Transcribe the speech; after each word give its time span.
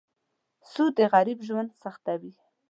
سود 0.71 0.91
د 0.97 0.99
غریب 1.13 1.39
ژوند 1.47 1.69
سختوي. 1.81 2.31